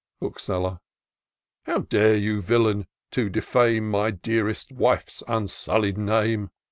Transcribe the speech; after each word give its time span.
Bookseller." 0.19 0.79
How 1.67 1.81
dare 1.81 2.17
you, 2.17 2.41
villain, 2.41 2.87
to 3.11 3.29
defame 3.29 3.87
My 3.91 4.09
dearest 4.09 4.71
\;nfe's 4.75 5.21
unsullied 5.27 5.99
name 5.99 6.49